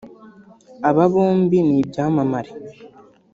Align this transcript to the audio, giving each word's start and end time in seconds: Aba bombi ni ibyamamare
Aba 0.89 1.03
bombi 1.13 1.57
ni 1.67 1.75
ibyamamare 1.81 2.51